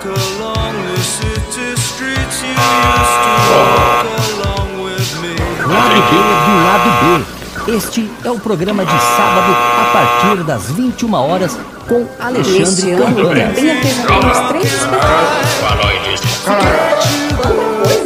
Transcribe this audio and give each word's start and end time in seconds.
walk 0.00 0.18
along 0.18 0.74
the 0.86 0.96
city 1.00 1.76
streets. 1.76 2.42
You 2.42 2.48
used 2.48 3.18
to 3.24 3.32
walk 3.52 4.06
along 4.32 4.68
with 4.82 5.10
me. 5.22 5.34
Lado 5.66 6.00
B 6.08 6.12
do 6.46 6.52
Lado 6.64 6.90
B. 7.00 7.72
Este 7.76 8.10
é 8.24 8.30
o 8.30 8.38
programa 8.38 8.84
de 8.84 8.90
sábado 8.90 9.52
a 9.52 9.84
partir 9.92 10.44
das 10.44 10.70
21 10.70 11.14
horas 11.14 11.58
com 11.86 12.06
Alexandre 12.18 12.96
Campanha. 12.96 13.52
espetáculos. 13.52 14.38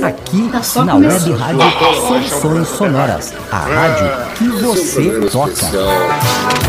Aqui 0.02 0.50
Na 0.52 0.62
sua 0.62 0.84
na. 0.84 0.94
Web 0.96 1.32
Rádio 1.32 1.62
Soluções 2.08 2.68
Sonoras. 2.68 3.32
A 3.50 3.56
rádio 3.56 4.10
que 4.34 4.48
você 4.48 5.28
toca. 5.30 5.66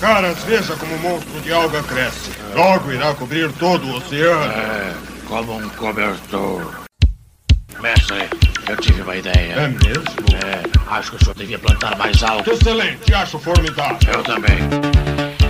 Caras, 0.00 0.36
veja 0.44 0.76
como 0.76 0.94
o 0.96 0.98
monstro 0.98 1.40
de 1.40 1.52
alga 1.52 1.82
cresce. 1.82 2.30
Logo 2.54 2.92
irá 2.92 3.14
cobrir 3.14 3.50
todo 3.52 3.86
o 3.86 3.96
oceano. 3.96 4.52
É, 4.52 4.92
como 5.26 5.56
um 5.56 5.68
cobertor. 5.70 6.83
Mestre, 7.84 8.30
eu 8.66 8.78
tive 8.78 9.02
uma 9.02 9.14
ideia. 9.14 9.52
É 9.52 9.68
mesmo? 9.68 10.04
É, 10.42 10.62
acho 10.90 11.10
que 11.10 11.16
o 11.16 11.18
senhor 11.22 11.34
devia 11.34 11.58
plantar 11.58 11.98
mais 11.98 12.22
alto. 12.22 12.50
Excelente, 12.50 13.12
acho 13.12 13.38
formidável. 13.38 13.98
Eu 14.10 14.22
também. 14.22 15.43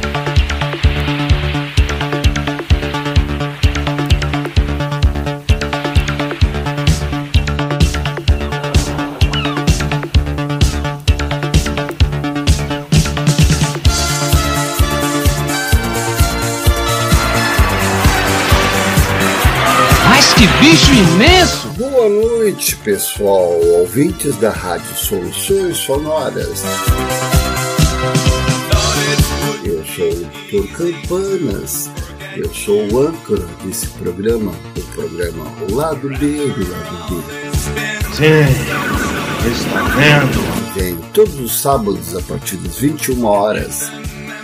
Que 20.45 20.49
bicho 20.59 20.93
imenso! 20.93 21.69
Boa 21.69 22.09
noite, 22.09 22.77
pessoal, 22.77 23.59
ouvintes 23.79 24.37
da 24.37 24.51
Rádio 24.51 24.95
Soluções 24.95 25.79
Sonoras. 25.79 26.63
Eu 29.65 29.83
sou 29.87 30.11
o 30.11 30.63
Dr. 30.63 30.71
Campanas, 30.77 31.91
eu 32.37 32.53
sou 32.53 32.87
o 32.93 33.07
âncora 33.07 33.47
desse 33.65 33.87
programa, 33.87 34.53
o 34.77 34.81
programa 34.95 35.47
O 35.71 35.75
Lado 35.75 36.09
B 36.09 36.49
do 36.49 36.71
Lado 36.71 37.09
B. 37.09 37.23
Sim, 38.13 39.51
está 39.51 39.83
vendo? 39.97 40.75
Vem 40.75 40.97
todos 41.15 41.41
os 41.41 41.59
sábados 41.59 42.15
a 42.15 42.21
partir 42.21 42.57
das 42.57 42.77
21 42.77 43.25
horas 43.25 43.91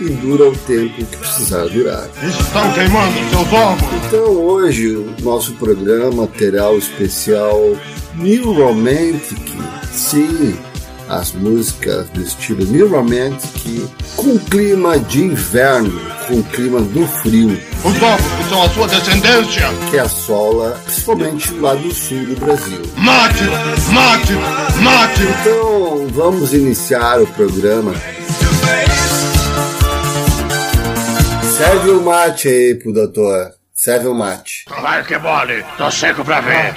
e 0.01 0.09
dura 0.09 0.49
o 0.49 0.55
tempo 0.55 0.93
que 1.05 1.17
precisar 1.17 1.65
durar. 1.67 2.07
Estão 2.23 2.71
queimando 2.73 3.13
seus 3.29 3.53
ovos. 3.53 3.87
Então 4.07 4.25
hoje 4.33 4.95
o 4.95 5.13
nosso 5.21 5.53
programa 5.53 6.27
terá 6.37 6.69
o 6.69 6.77
especial 6.77 7.75
New 8.15 8.53
Romantic. 8.53 9.37
Sim, 9.93 10.57
as 11.09 11.33
músicas 11.33 12.07
do 12.09 12.21
estilo 12.21 12.65
New 12.65 12.89
Romantic 12.89 13.87
com 14.15 14.37
clima 14.39 14.97
de 14.97 15.23
inverno, 15.25 15.99
com 16.27 16.41
clima 16.43 16.79
do 16.81 17.05
frio, 17.07 17.57
Os 17.83 18.01
ovos 18.01 18.25
que 18.37 18.49
são 18.49 18.63
a 18.63 18.69
sua 18.69 18.87
descendência. 18.87 19.69
que 19.89 19.97
assola 19.97 20.79
principalmente 20.85 21.53
lá 21.55 21.73
do 21.75 21.93
sul 21.93 22.25
do 22.25 22.35
Brasil. 22.39 22.81
Mate, 22.97 23.43
mate, 23.91 24.33
mate. 24.81 25.21
Então 25.23 26.07
vamos 26.13 26.53
iniciar 26.53 27.21
o 27.21 27.27
programa. 27.27 27.93
Serve 31.63 31.91
o 31.91 32.01
mate 32.01 32.47
aí 32.47 32.73
pro 32.73 32.91
doutor. 32.91 33.51
Serve 33.71 34.07
o 34.07 34.15
mate. 34.15 34.65
Vai 34.81 35.05
que 35.05 35.15
mole, 35.19 35.63
tô 35.77 35.91
seco 35.91 36.25
pra 36.25 36.41
ver. 36.41 36.73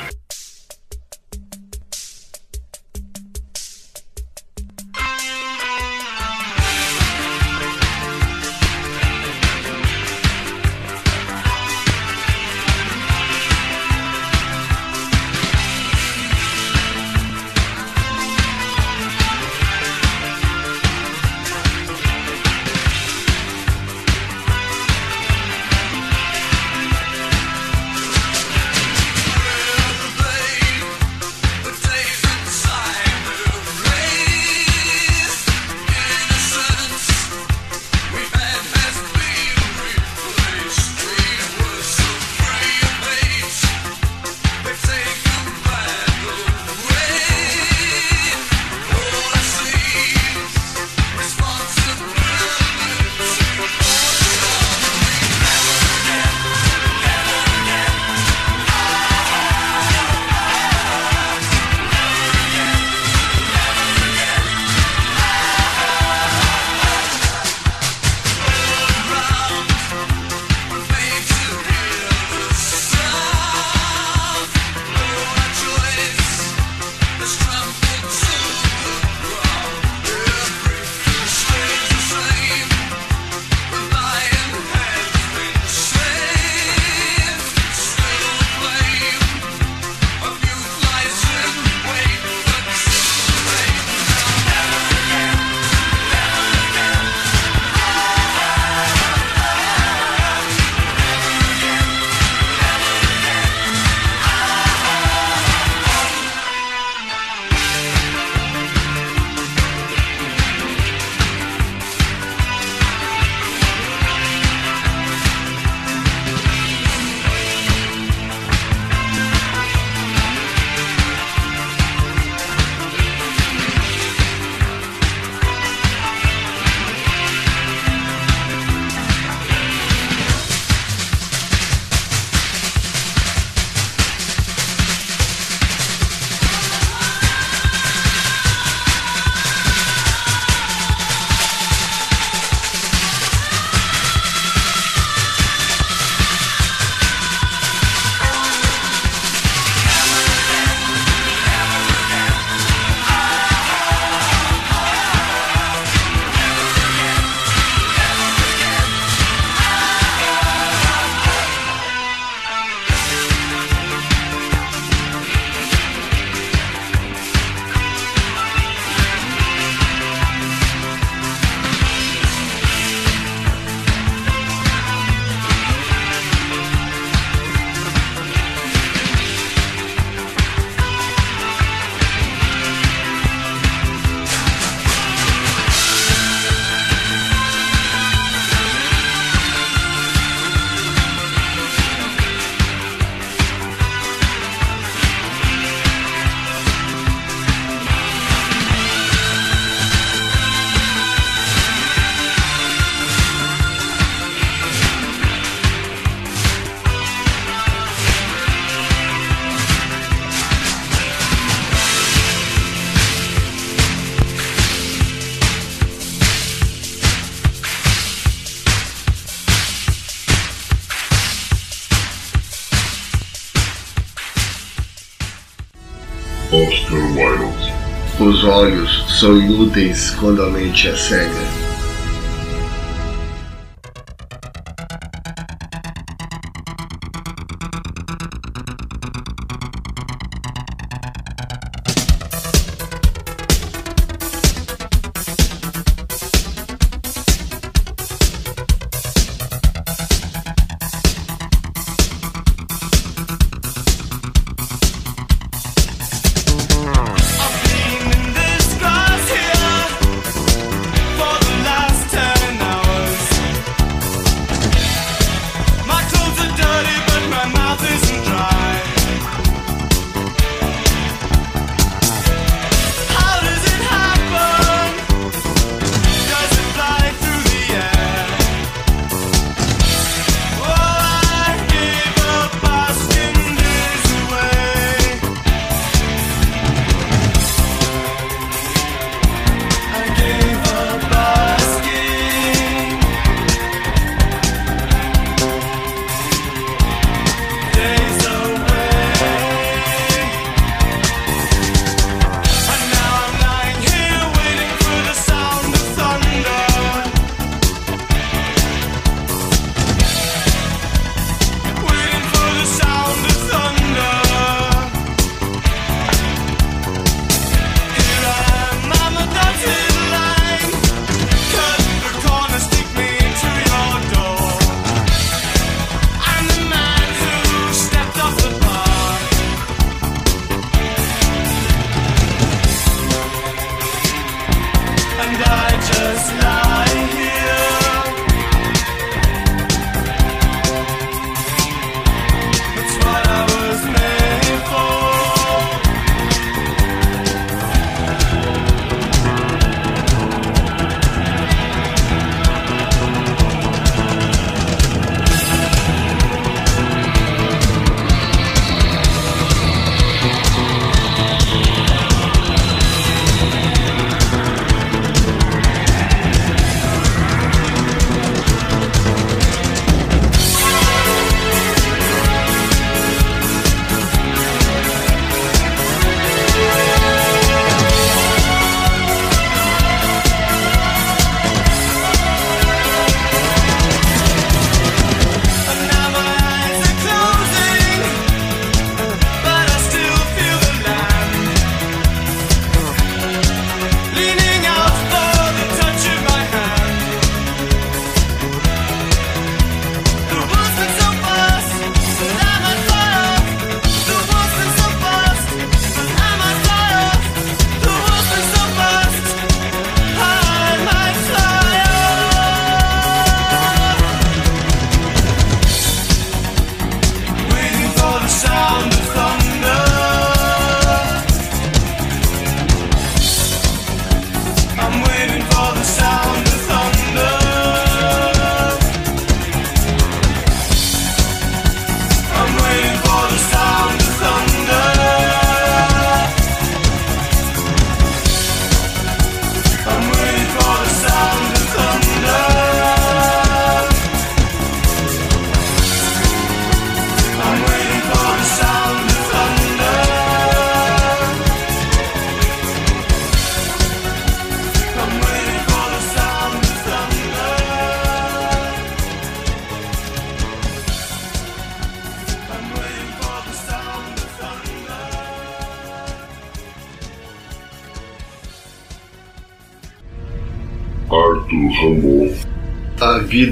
Olhos 228.64 229.04
são 229.20 229.36
inúteis 229.38 230.10
quando 230.12 230.42
a 230.42 230.48
mente 230.48 230.88
é 230.88 230.96
cega. 230.96 231.63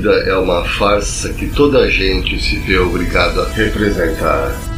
Vida 0.03 0.29
é 0.29 0.37
uma 0.37 0.65
farsa 0.65 1.33
que 1.33 1.47
toda 1.47 1.79
a 1.79 1.89
gente 1.89 2.37
se 2.43 2.59
vê 2.59 2.77
obrigado 2.77 3.41
a 3.41 3.49
representar. 3.51 4.72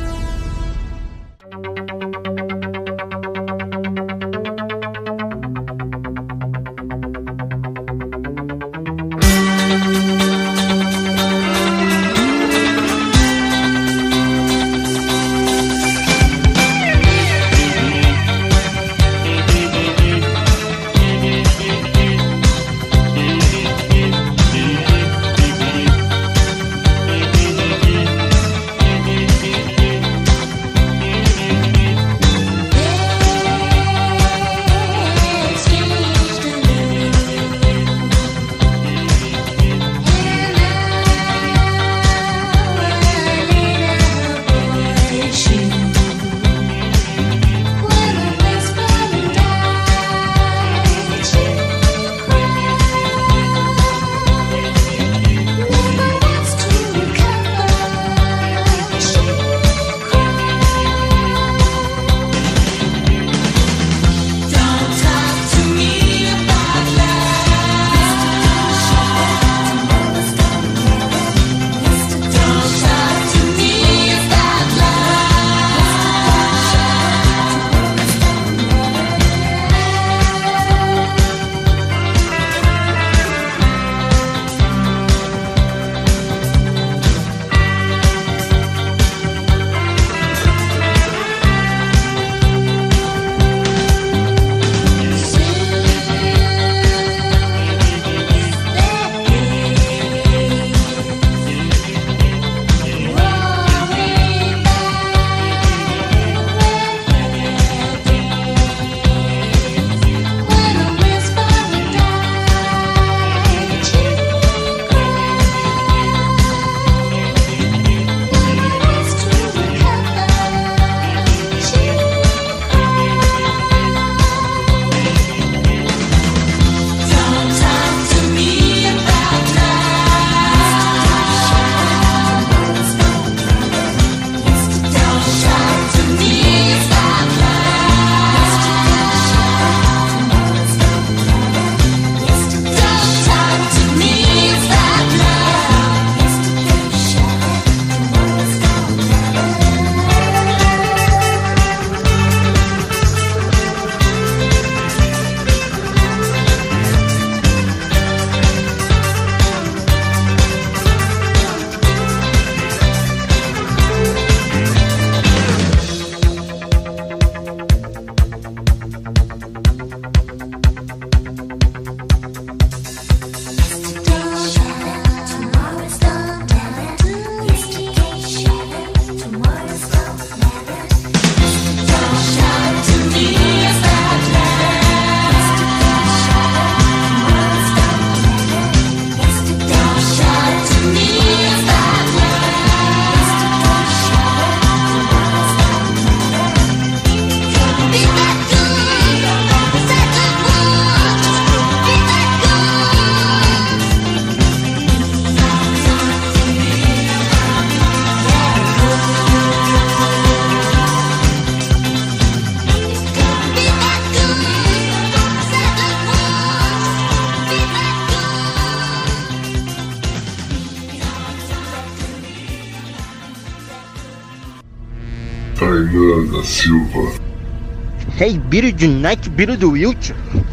Beetle 228.55 228.71
de 228.71 228.87
Nike, 228.87 229.29
Beetle 229.31 229.57
do 229.57 229.73
Wiltshire. 229.73 230.44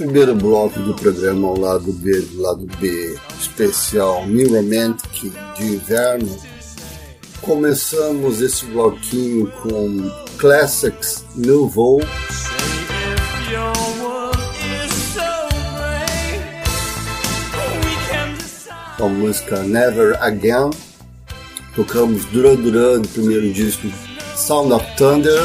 primeiro 0.00 0.34
bloco 0.34 0.80
do 0.80 0.94
programa 0.94 1.48
ao 1.48 1.58
lado 1.58 1.92
B 1.92 2.20
do 2.22 2.40
lado 2.40 2.66
B 2.78 3.18
especial 3.38 4.24
Me 4.24 4.44
Romantic 4.44 5.30
de 5.58 5.74
inverno, 5.74 6.38
começamos 7.42 8.40
esse 8.40 8.64
bloquinho 8.64 9.50
com 9.62 10.10
Classics 10.38 11.22
Nouveau. 11.36 11.98
voo 11.98 12.00
a 19.04 19.08
música 19.08 19.62
Never 19.64 20.16
Again. 20.22 20.70
Tocamos 21.74 22.24
Duran 22.26 22.56
Duran 22.56 23.00
do 23.02 23.08
primeiro 23.08 23.52
disco 23.52 23.86
Sound 24.34 24.72
of 24.72 24.96
Thunder. 24.96 25.40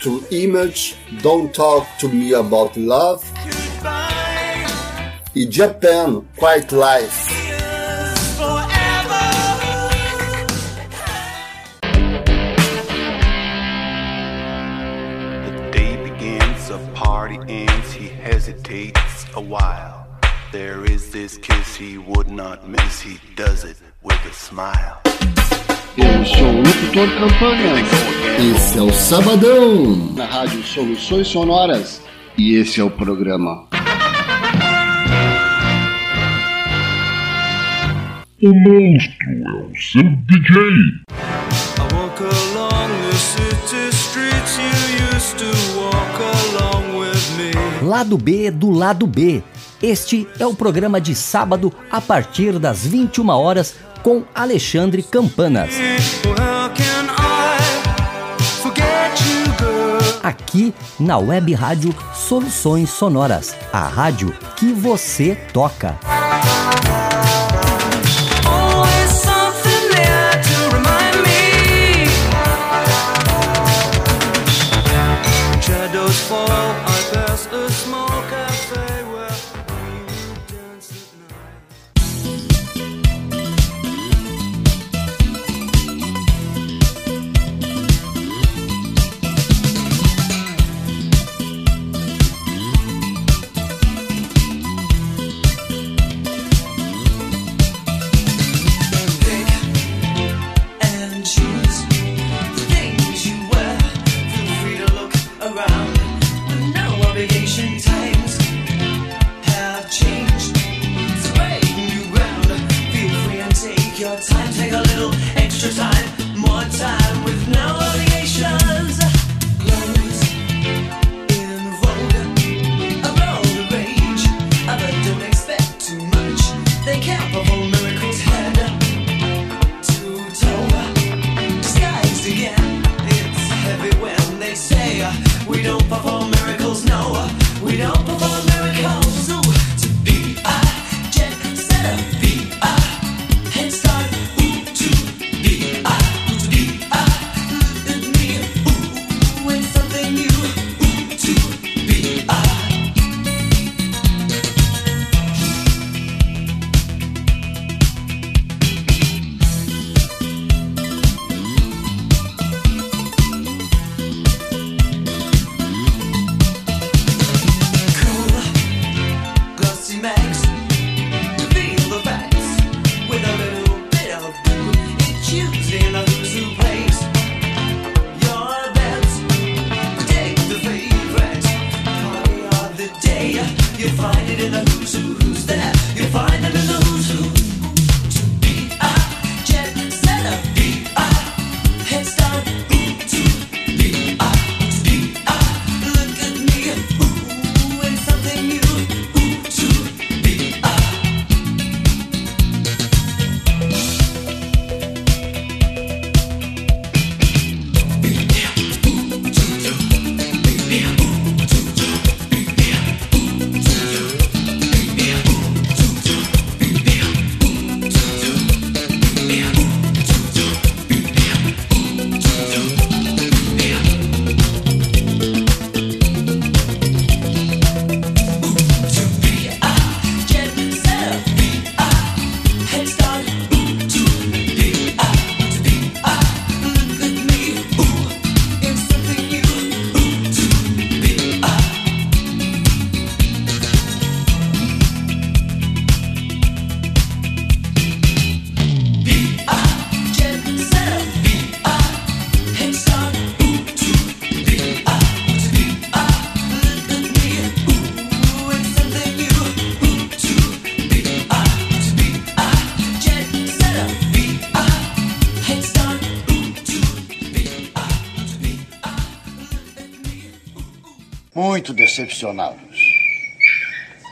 To 0.00 0.22
Image, 0.32 0.96
Don't 1.22 1.54
Talk 1.54 1.86
to 2.00 2.08
Me 2.08 2.32
About 2.32 2.76
Love 2.76 3.24
e 5.34 5.46
Japan, 5.46 6.28
Quiet 6.36 6.72
Life. 6.72 7.28
The 15.44 15.70
day 15.72 15.96
begins, 16.02 16.70
a 16.70 16.78
party 16.94 17.38
ends, 17.48 17.92
he 17.92 18.08
hesitates 18.08 19.26
a 19.36 19.40
while. 19.40 20.06
There 20.52 20.84
is 20.84 21.10
this 21.10 21.38
kiss 21.38 21.76
he 21.76 21.98
would 21.98 22.30
not 22.30 22.68
miss, 22.68 23.00
he 23.00 23.18
does 23.36 23.64
it 23.64 23.76
with 24.02 24.22
a 24.26 24.32
smile. 24.32 25.00
Eu 25.96 26.24
sou 26.26 26.48
o 26.48 26.56
locutor 26.56 27.08
Campanha. 27.18 27.74
Esse 28.52 28.78
é 28.78 28.82
o 28.82 28.92
Sabadão. 28.92 30.12
Na 30.16 30.24
Rádio 30.24 30.60
Soluções 30.64 31.28
Sonoras. 31.28 32.02
E 32.36 32.56
esse 32.56 32.80
é 32.80 32.84
o 32.84 32.90
programa. 32.90 33.68
O 38.42 38.52
monstro 38.52 39.30
é 39.30 39.52
o 39.52 39.70
seu 39.76 40.02
DJ. 40.02 40.56
I 40.58 41.94
walk 41.94 42.20
along 42.20 42.90
the 43.10 43.16
city 43.16 43.88
streets 43.92 44.58
you 44.58 45.16
used 45.16 45.38
to 45.38 45.46
walk 45.78 46.20
along 46.20 46.98
with 46.98 47.38
me. 47.38 47.86
Lado 47.88 48.18
B 48.18 48.50
do 48.50 48.70
Lado 48.70 49.06
B. 49.06 49.44
Este 49.80 50.26
é 50.40 50.46
o 50.46 50.54
programa 50.54 51.00
de 51.00 51.14
sábado 51.14 51.72
a 51.90 52.00
partir 52.00 52.58
das 52.58 52.84
21 52.84 53.28
horas 53.28 53.76
com 54.04 54.22
Alexandre 54.34 55.02
Campanas. 55.02 55.70
Aqui 60.22 60.74
na 61.00 61.16
Web 61.16 61.54
Rádio 61.54 61.94
Soluções 62.14 62.90
Sonoras, 62.90 63.56
a 63.72 63.88
rádio 63.88 64.30
que 64.56 64.72
você 64.72 65.34
toca. 65.52 65.98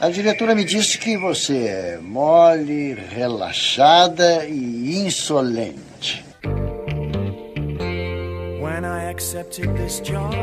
A 0.01 0.09
diretora 0.09 0.55
me 0.55 0.65
disse 0.65 0.99
que 0.99 1.17
você 1.17 1.67
é 1.67 1.99
mole, 2.01 2.95
relaxada 2.95 4.45
e 4.47 4.99
insolente. 5.05 6.25
When 8.61 8.85
I 8.85 9.11
accepted 9.11 9.69
this 9.77 10.01
job, 10.01 10.35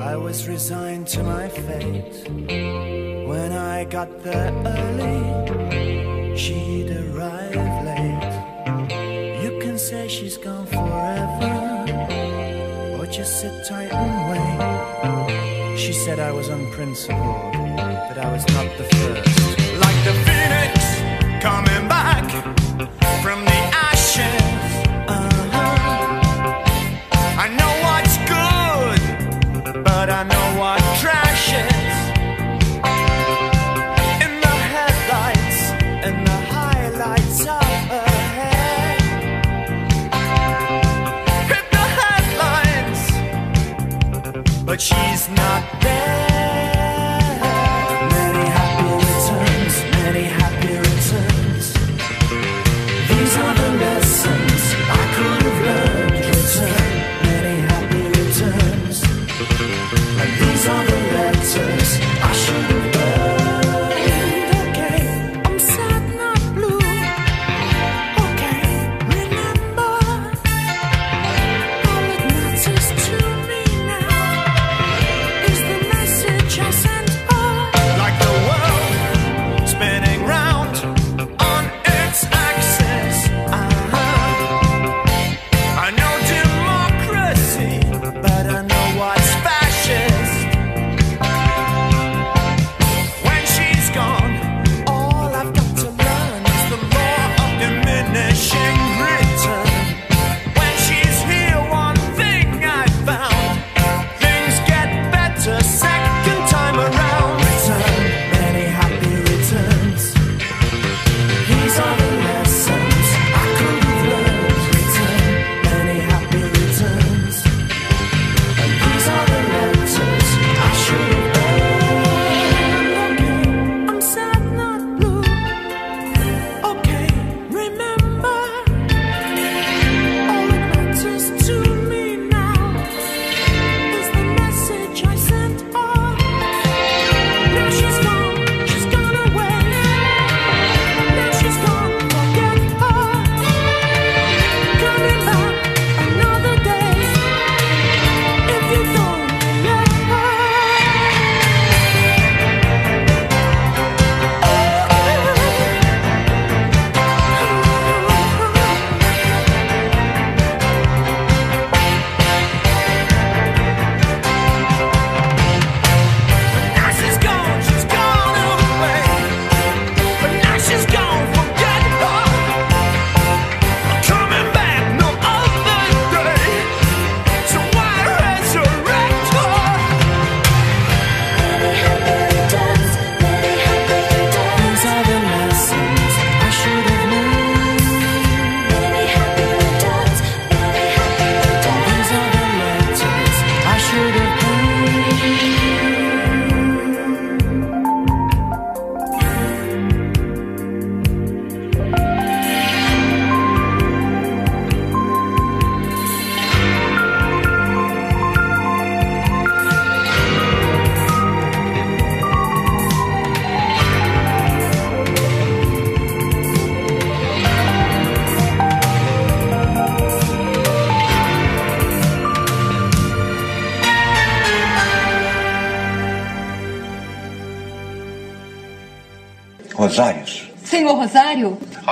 I 0.00 0.16
was 0.16 0.46
resigned 0.48 1.06
to 1.08 1.22
my 1.22 1.48
fate. 1.48 2.28
When 3.26 3.52
I 3.52 3.84
got 3.84 4.08
there 4.22 4.52
early, 4.66 5.13
unprincipled, 16.54 17.52
but 18.08 18.16
I 18.16 18.30
was 18.32 18.46
not 18.54 18.68
the 18.78 18.84
first. 18.94 19.58
Like 19.84 19.98
the 20.08 20.14
phoenix 20.24 20.72
coming 21.42 21.88
back 21.88 22.26
from 23.22 23.44
the 23.50 23.60
ashes. 23.90 24.70
Uh 25.08 25.28
-huh. 25.52 25.76
I 27.44 27.46
know 27.58 27.72
what's 27.84 28.16
good, 28.34 29.02
but 29.88 30.06
I 30.18 30.22
know 30.32 30.46
what 30.60 30.80
trash 31.00 31.46
is. 31.66 31.94
In 34.24 34.32
the 34.44 34.56
headlights 34.74 35.60
in 36.08 36.16
the 36.30 36.38
highlights 36.56 37.40
of 37.60 37.70
her 37.92 38.10
head. 38.38 39.00
The 41.76 41.86
headlines, 42.00 43.02
but 44.68 44.78
she's 44.88 45.24
not 45.40 45.62
there. 45.80 46.23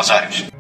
Rosários. 0.03 0.52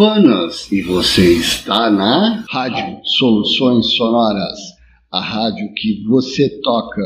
Planas 0.00 0.72
e 0.72 0.80
você 0.80 1.34
está 1.34 1.90
na 1.90 2.42
Rádio 2.48 3.00
Soluções 3.04 3.84
Sonoras, 3.96 4.58
a 5.12 5.20
rádio 5.20 5.74
que 5.74 6.02
você 6.08 6.48
toca. 6.62 7.02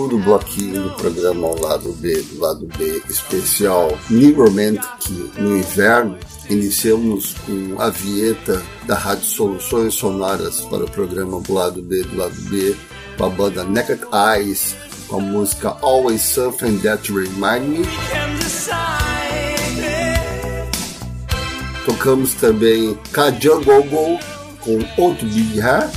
Segundo 0.00 0.18
bloquinho 0.18 0.82
do 0.84 0.90
programa 0.92 1.46
ao 1.46 1.60
lado 1.60 1.92
B, 1.92 2.22
do 2.22 2.40
lado 2.40 2.66
B 2.78 3.02
especial 3.10 3.98
New 4.08 4.34
Romantic 4.34 5.10
no 5.36 5.58
inverno, 5.58 6.18
iniciamos 6.48 7.34
com 7.44 7.78
a 7.78 7.90
vinheta 7.90 8.62
da 8.86 8.94
Rádio 8.94 9.26
Soluções 9.26 9.92
Sonoras 9.92 10.62
para 10.62 10.84
o 10.84 10.90
programa 10.90 11.38
do 11.42 11.52
lado 11.52 11.82
B, 11.82 12.02
do 12.04 12.16
lado 12.16 12.34
B, 12.48 12.74
com 13.18 13.24
a 13.26 13.28
banda 13.28 13.62
Naked 13.62 14.00
Eyes, 14.10 14.74
com 15.06 15.16
a 15.16 15.20
música 15.20 15.76
Always 15.82 16.22
Something 16.22 16.78
That 16.78 17.12
Remind 17.12 17.68
Me. 17.68 17.86
Tocamos 21.84 22.32
também 22.34 22.98
Kajal 23.12 23.62
Gogo 23.62 24.18
com 24.60 24.78
Outro 24.96 25.26
Bia. 25.26 25.90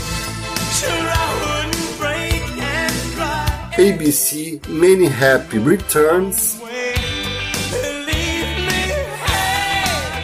ABC 3.77 4.61
Many 4.67 5.07
Happy 5.07 5.57
Returns. 5.57 6.61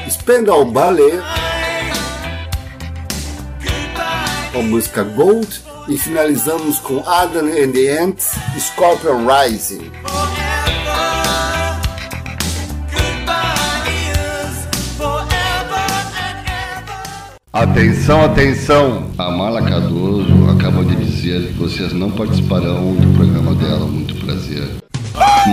Spandau 0.08 0.66
Ballet. 0.66 1.20
A 4.54 4.62
música 4.62 5.04
Gold. 5.04 5.64
E 5.88 5.98
finalizamos 5.98 6.80
com 6.80 7.00
Adam 7.08 7.48
and 7.48 7.72
the 7.72 7.90
Ants, 7.98 8.36
Scorpion 8.60 9.26
Rising. 9.26 9.92
Atenção, 17.60 18.24
atenção! 18.24 19.04
A 19.18 19.30
Mala 19.32 19.62
Cardoso 19.62 20.50
acabou 20.50 20.82
de 20.86 20.96
dizer 20.96 21.48
que 21.48 21.54
vocês 21.56 21.92
não 21.92 22.10
participarão 22.10 22.94
do 22.94 23.18
programa 23.18 23.54
dela. 23.54 23.86
Muito 23.86 24.16
prazer. 24.16 24.64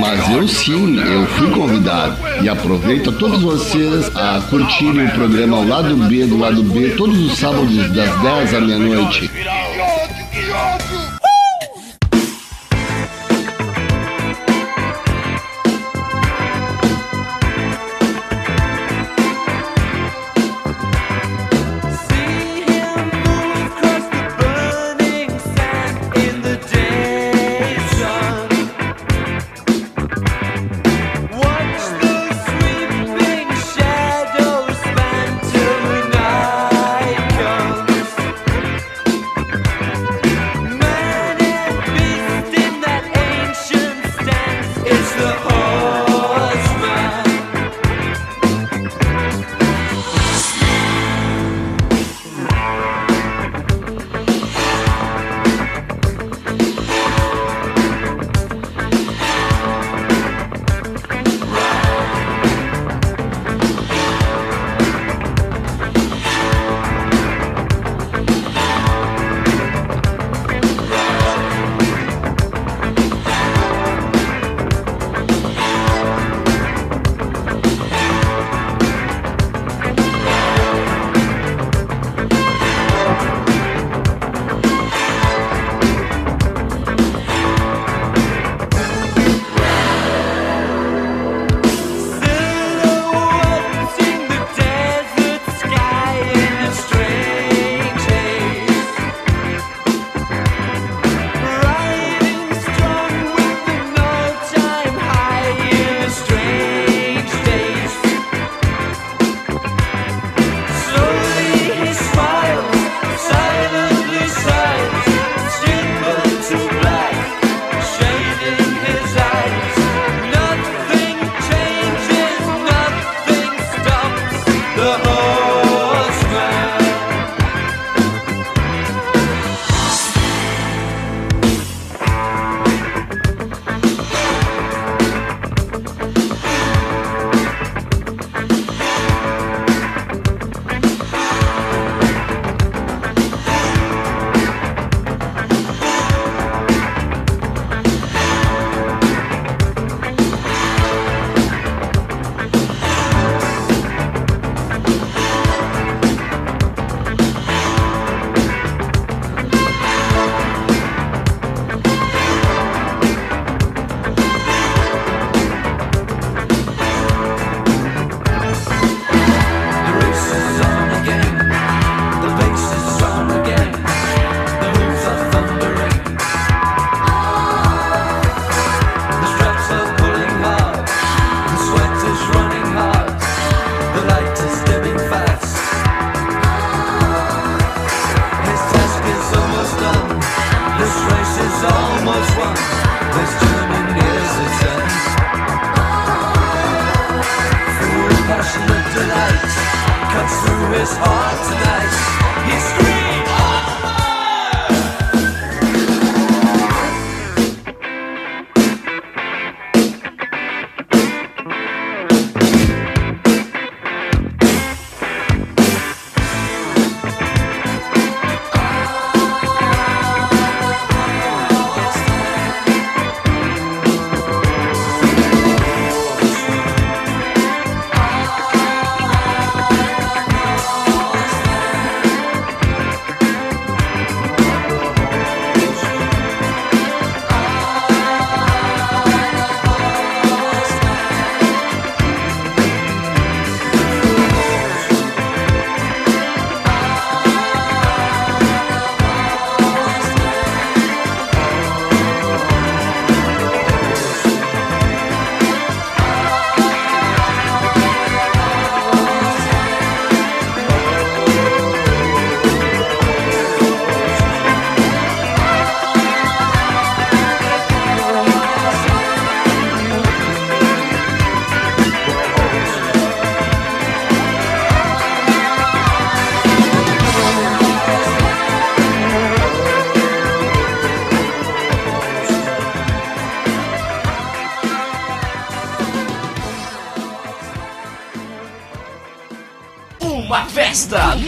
Mas 0.01 0.31
eu 0.31 0.47
sim, 0.47 1.01
eu 1.01 1.27
fui 1.27 1.51
convidado. 1.51 2.17
E 2.41 2.49
aproveito 2.49 3.11
a 3.11 3.13
todos 3.13 3.43
vocês 3.43 4.09
a 4.15 4.41
curtirem 4.49 5.05
o 5.05 5.11
programa 5.11 5.57
ao 5.57 5.67
lado 5.67 5.97
B 5.97 6.27
do 6.27 6.39
lado 6.39 6.63
B 6.63 6.91
todos 6.91 7.19
os 7.19 7.37
sábados 7.39 7.75
das 7.93 8.23
10 8.23 8.55
à 8.55 8.61
meia-noite. 8.61 9.29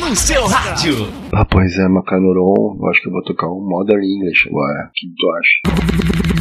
No 0.09 0.17
seu 0.17 0.47
rádio. 0.47 1.07
Ah, 1.35 1.45
pois 1.45 1.77
é, 1.77 1.87
Macanuron, 1.87 2.79
eu 2.81 2.89
acho 2.89 3.03
que 3.03 3.09
eu 3.09 3.13
vou 3.13 3.23
tocar 3.25 3.47
um 3.49 3.61
Modern 3.61 4.03
English 4.03 4.49
agora. 4.49 4.89
O 4.89 4.93
que 4.95 5.07
tu 5.19 5.31
acha? 5.31 5.61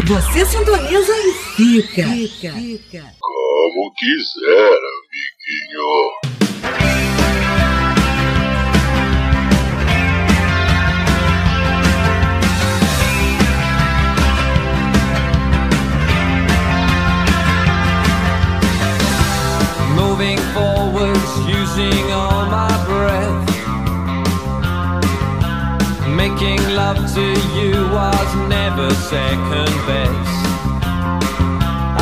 Você 0.05 0.45
sintoniza 0.45 1.11
e 1.11 1.33
fica. 1.33 2.03
fica. 2.03 2.53
fica. 2.53 3.03
Como 3.19 3.91
quiser, 3.97 4.79
amiguinho. 6.63 7.16
Love 26.93 27.13
to 27.13 27.27
you 27.59 27.73
was 27.91 28.29
never 28.47 28.89
second 29.11 29.73
best. 29.87 30.39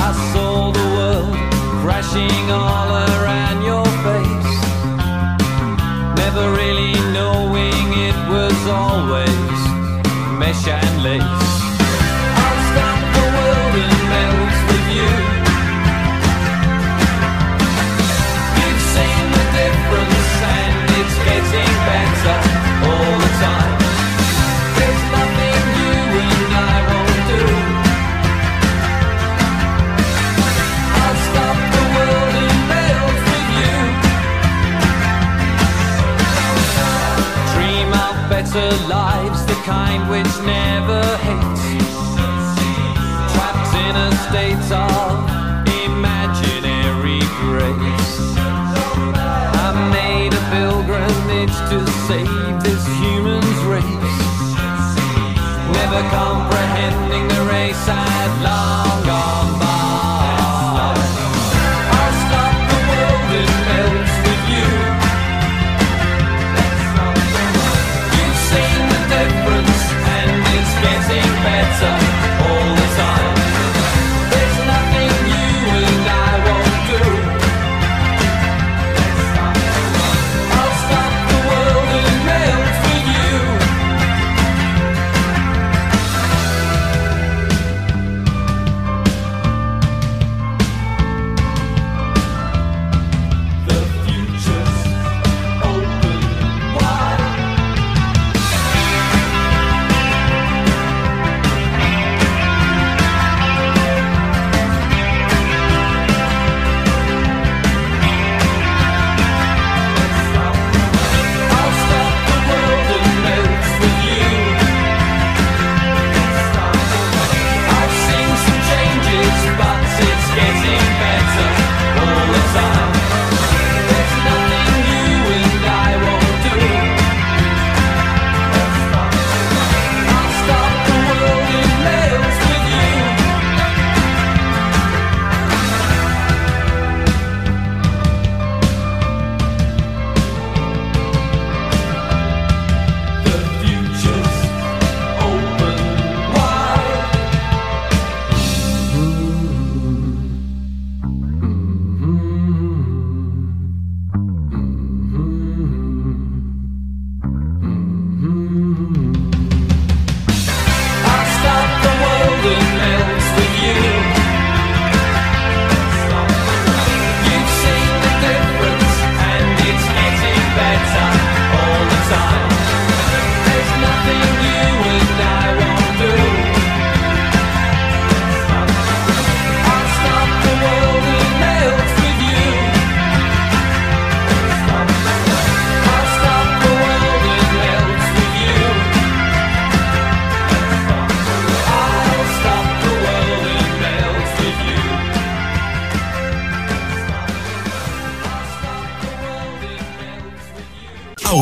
I 0.08 0.10
saw 0.32 0.72
the 0.80 0.88
world 0.98 1.36
crashing 1.82 2.46
all 2.52 2.90
around 3.10 3.64
your 3.72 3.88
face. 4.06 4.56
Never 6.22 6.46
really 6.62 6.94
knowing 7.18 7.86
it 8.10 8.18
was 8.30 8.60
always 8.68 9.60
mesh 10.40 10.68
and 10.68 11.02
lace. 11.02 11.55
Of 38.58 38.88
lives, 38.88 39.46
the 39.46 39.54
kind 39.66 40.10
which 40.10 40.26
never 40.46 40.55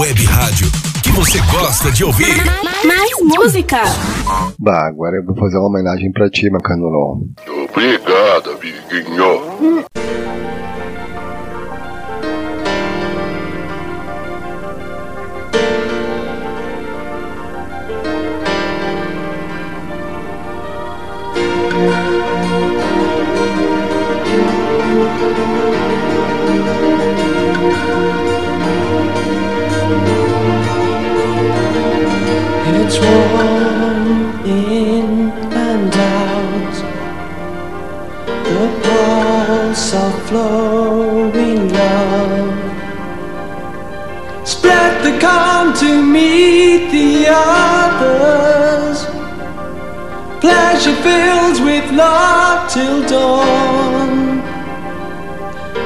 web 0.03 0.25
rádio 0.25 0.67
que 1.01 1.09
você 1.11 1.39
gosta 1.49 1.89
de 1.89 2.03
ouvir. 2.03 2.35
Mais 2.85 3.09
música. 3.21 3.83
Bah, 4.59 4.87
agora 4.87 5.15
eu 5.15 5.23
vou 5.23 5.33
fazer 5.37 5.57
uma 5.57 5.67
homenagem 5.67 6.11
pra 6.11 6.29
ti, 6.29 6.49
Macanuron. 6.49 7.21
Obrigado, 7.69 8.51
amiguinho. 8.51 9.85
Warm 33.01 34.45
in 34.45 35.31
and 35.67 35.93
out. 35.93 36.75
The 38.45 38.65
pulse 38.83 39.93
of 39.93 40.13
flowing 40.27 41.73
love. 41.73 42.53
Spread 44.47 44.93
the 45.03 45.19
calm 45.19 45.73
to 45.77 46.01
meet 46.01 46.91
the 46.91 47.27
others. 47.29 48.97
Pleasure 50.39 50.95
fills 51.07 51.59
with 51.61 51.91
love 51.91 52.69
till 52.71 53.01
dawn. 53.07 54.41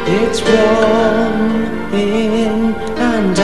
It's 0.07 0.41
warm 0.41 1.93
in 1.93 2.73
and 2.97 3.37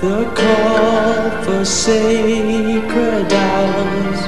the 0.00 0.24
call 0.32 1.30
for 1.42 1.64
sacred 1.64 3.32
hours. 3.32 4.20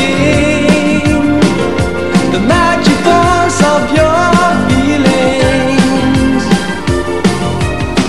the 2.30 2.40
magic 2.46 2.98
force 3.06 3.60
of 3.72 3.82
your 3.96 4.44
feelings, 4.68 6.44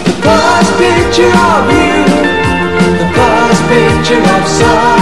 the 0.03 0.15
past 0.21 0.71
picture 0.77 1.33
of 1.53 1.71
you, 1.71 2.03
the 2.99 3.07
past 3.15 3.61
picture 3.69 4.23
of 4.35 4.47
sun. 4.47 4.94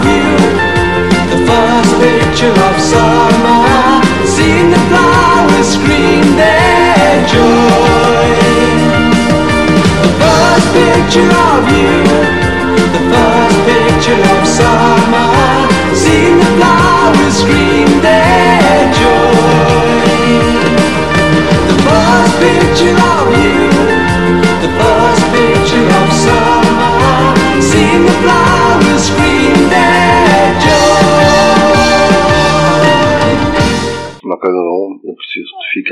you. 0.00 0.41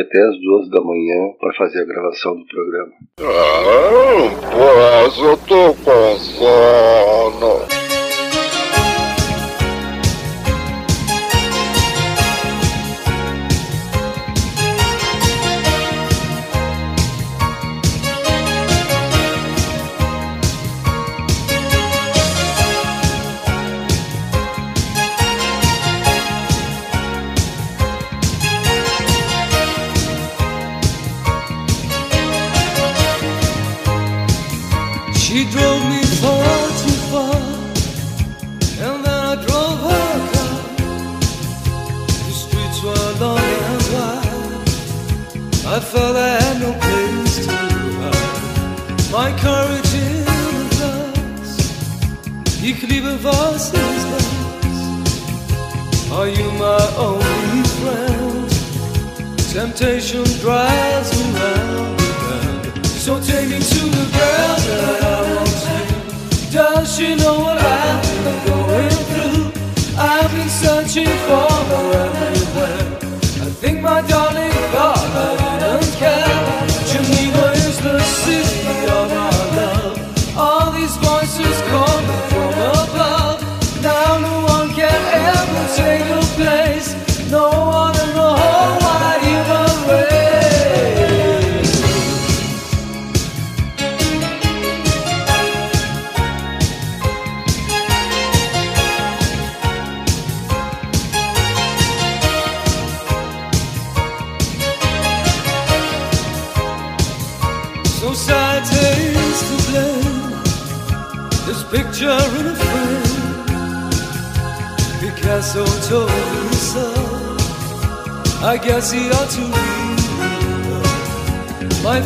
até 0.00 0.20
as 0.22 0.40
duas 0.40 0.68
da 0.70 0.80
manhã 0.80 1.32
para 1.38 1.52
fazer 1.54 1.82
a 1.82 1.84
gravação 1.84 2.36
do 2.36 2.44
programa. 2.46 2.92
Ah, 3.20 4.30
pois 4.52 5.18
eu 5.18 5.36
tô 5.46 5.74
cansado. 5.84 6.59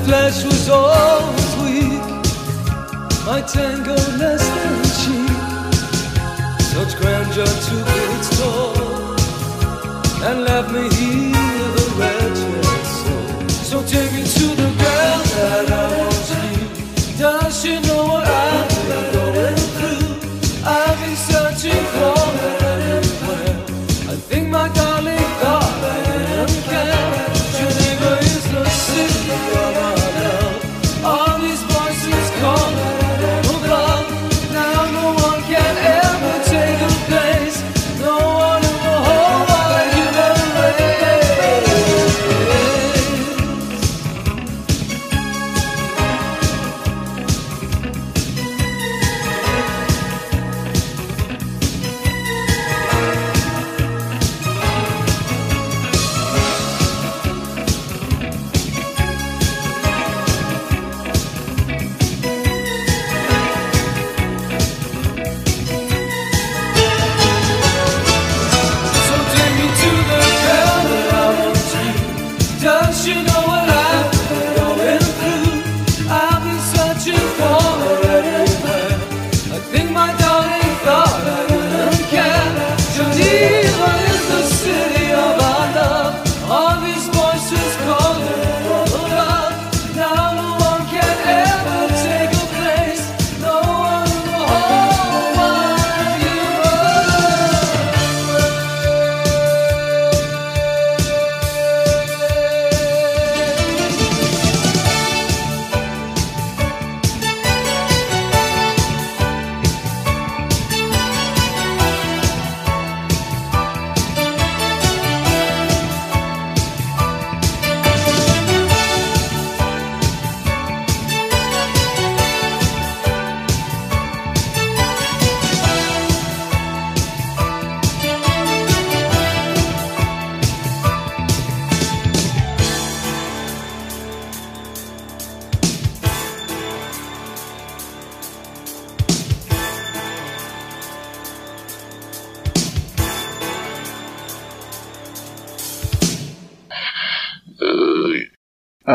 flesh 0.05 0.45
was 0.45 0.69
always 0.69 1.57
weak, 1.63 2.03
my 3.27 3.41
tangle 3.41 4.14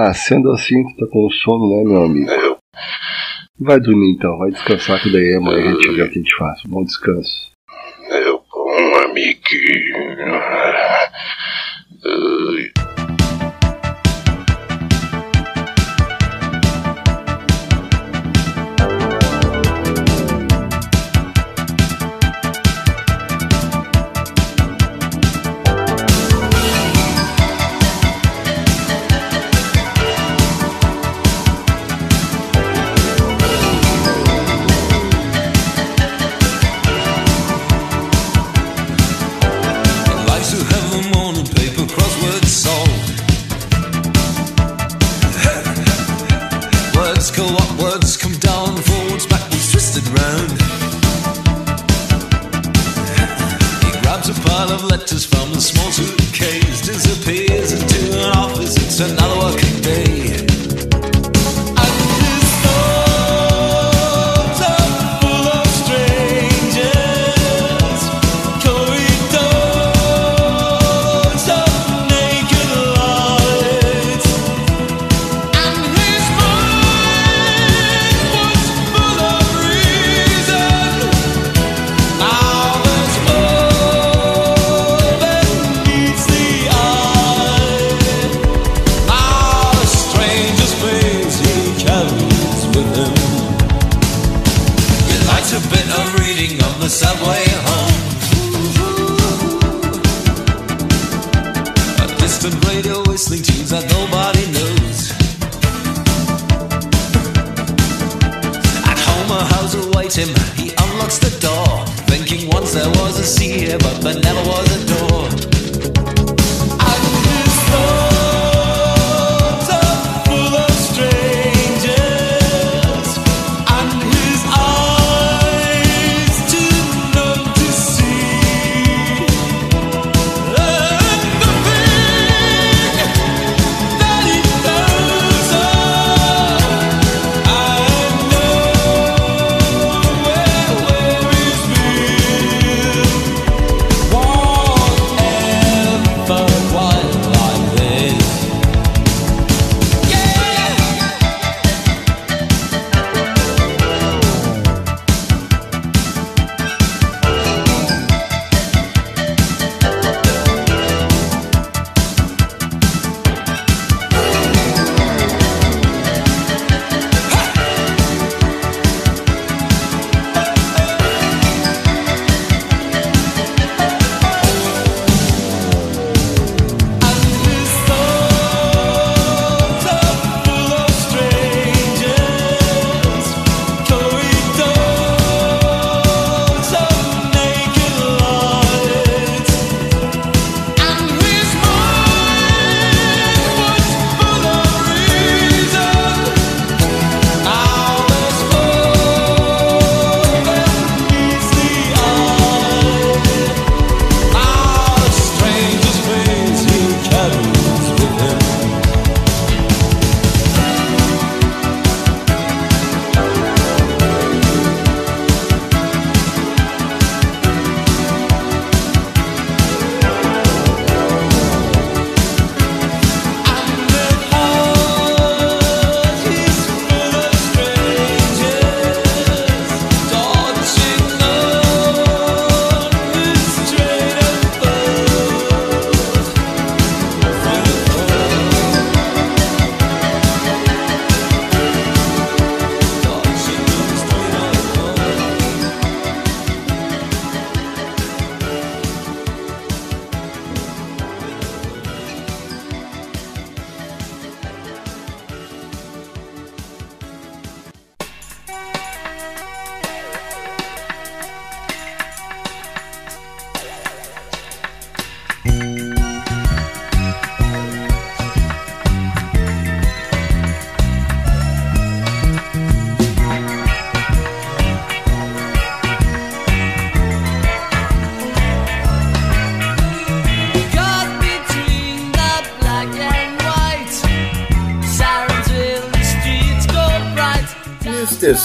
Ah, 0.02 0.14
sendo 0.14 0.50
assim, 0.52 0.82
tu 0.96 1.06
tá 1.06 1.12
com 1.12 1.30
sono, 1.30 1.76
né, 1.76 1.84
meu 1.84 2.04
amigo? 2.04 2.32
É, 2.32 2.56
vai 3.60 3.82
dormir 3.82 4.14
então, 4.14 4.38
vai 4.38 4.50
descansar 4.50 5.02
que 5.04 5.12
daí 5.12 5.36
amanhã 5.36 5.72
a 5.72 5.74
gente 5.74 5.92
vê 5.92 6.04
o 6.04 6.10
que 6.10 6.20
a 6.20 6.22
gente 6.22 6.38
faz. 6.38 6.62
Bom 6.66 6.86
descanso. 6.86 7.49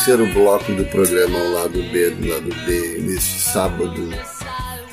Terceiro 0.05 0.27
bloco 0.35 0.71
do 0.73 0.85
programa 0.85 1.39
ao 1.39 1.51
lado 1.53 1.83
B 1.85 2.11
do 2.11 2.29
lado 2.29 2.55
B 2.67 2.99
neste 3.01 3.41
sábado, 3.41 4.11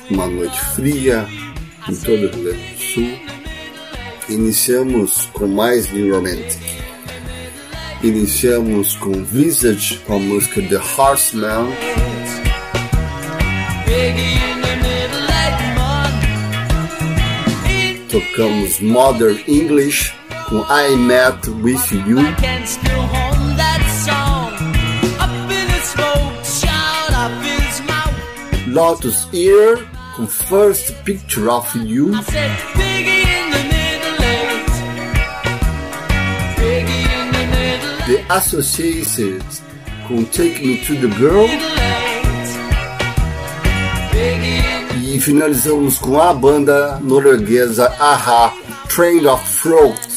uma 0.08 0.26
noite 0.26 0.58
fria 0.74 1.28
em 1.86 1.94
todo 1.96 2.14
o 2.14 2.30
Rio 2.30 2.44
Grande 2.44 2.72
do 2.72 2.82
Sul. 2.82 3.18
Iniciamos 4.30 5.28
com 5.34 5.46
mais 5.46 5.92
New 5.92 6.14
Romantic. 6.14 6.62
Iniciamos 8.02 8.96
com 8.96 9.12
Visage 9.24 9.98
com 10.06 10.14
a 10.14 10.18
música 10.18 10.62
The 10.62 10.80
Horseman. 10.96 11.68
Tocamos 18.08 18.80
Modern 18.80 19.38
English 19.46 20.14
com 20.48 20.64
I 20.70 20.96
Met 20.96 21.50
With 21.50 21.82
You. 22.08 23.21
Lotus 28.72 29.28
Ear 29.34 29.86
com 30.16 30.26
First 30.26 30.94
Picture 31.04 31.46
of 31.50 31.78
You. 31.78 32.10
The 38.06 38.24
Associated 38.30 39.44
com 40.08 40.24
Take 40.24 40.66
Me 40.66 40.78
to 40.78 40.94
the 40.94 41.08
Girl. 41.18 41.46
E 45.02 45.20
finalizamos 45.20 45.98
com 45.98 46.18
a 46.18 46.32
banda 46.32 46.98
norueguesa 47.02 47.94
Aha, 48.00 48.54
Train 48.88 49.26
of 49.26 49.62
Throat. 49.62 50.11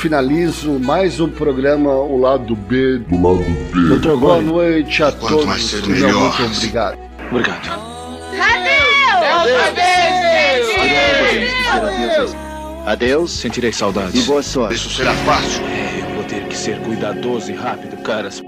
Finalizo 0.00 0.78
mais 0.80 1.20
um 1.20 1.28
programa 1.28 1.90
O 1.92 2.18
Lado 2.18 2.56
B. 2.56 2.98
Do 3.00 3.16
lado 3.22 3.44
B. 3.70 3.88
Doutor 3.90 4.16
Boa 4.16 4.40
noite 4.40 5.02
a 5.02 5.12
Quanto 5.12 5.28
todos. 5.28 5.44
mais 5.44 5.62
cedo, 5.62 5.88
Não, 5.90 5.94
melhor. 5.94 6.14
muito 6.40 6.42
obrigado. 6.56 6.98
obrigado. 7.30 7.90
Adeus, 12.86 13.30
sentirei 13.30 13.72
saudades. 13.72 14.24
E 14.24 14.26
boa 14.26 14.42
sorte. 14.42 14.74
Isso 14.74 14.88
será 14.90 15.12
fácil. 15.12 15.62
É, 15.64 16.00
eu 16.00 16.14
vou 16.14 16.24
ter 16.24 16.44
que 16.46 16.56
ser 16.56 16.78
cuidadoso 16.80 17.50
e 17.52 17.54
rápido, 17.54 17.96
caras. 18.02 18.42